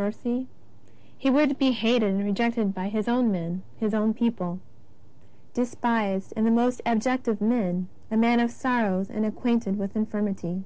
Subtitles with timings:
[0.00, 0.48] mercy,
[1.18, 3.30] He would be bated and rejected by His own
[4.14, 4.58] people:
[5.52, 10.62] ^' Despised and tbe most abject of men, a man of sorrows and acquainted Avith infirmity."